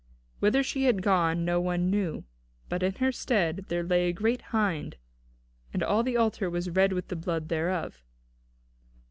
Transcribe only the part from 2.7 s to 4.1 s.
in her stead there lay